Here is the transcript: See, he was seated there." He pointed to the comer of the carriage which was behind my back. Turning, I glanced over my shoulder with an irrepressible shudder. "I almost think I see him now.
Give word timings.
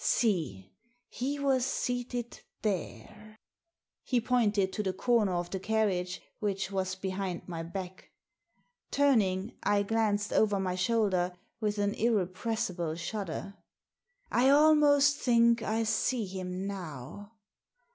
See, 0.03 0.73
he 1.09 1.37
was 1.37 1.63
seated 1.63 2.39
there." 2.63 3.37
He 4.01 4.19
pointed 4.19 4.73
to 4.73 4.81
the 4.81 4.93
comer 4.93 5.31
of 5.31 5.51
the 5.51 5.59
carriage 5.59 6.23
which 6.39 6.71
was 6.71 6.95
behind 6.95 7.47
my 7.47 7.61
back. 7.61 8.09
Turning, 8.89 9.59
I 9.61 9.83
glanced 9.83 10.33
over 10.33 10.59
my 10.59 10.73
shoulder 10.73 11.33
with 11.59 11.77
an 11.77 11.93
irrepressible 11.93 12.95
shudder. 12.95 13.53
"I 14.31 14.49
almost 14.49 15.17
think 15.17 15.61
I 15.61 15.83
see 15.83 16.25
him 16.25 16.65
now. 16.65 17.33